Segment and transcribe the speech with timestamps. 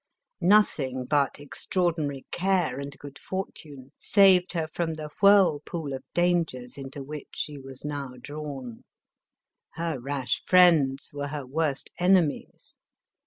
[0.41, 6.75] Nothing but extraordinary care and good fortune saved her from the whirlpool of dan gers
[6.75, 8.83] into which she was now drawn.
[9.75, 12.77] Her rash friends were her worst enemies.